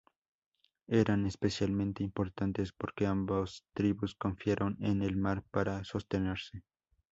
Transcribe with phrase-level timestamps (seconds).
[0.87, 6.63] Eran especialmente importantes porque ambas tribus confiaron en el mar para sostenerse.